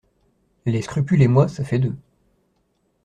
Les 0.65 0.81
scrupules 0.81 1.21
et 1.21 1.27
moi, 1.27 1.47
ça 1.47 1.63
fait 1.63 1.77
deux. 1.77 1.95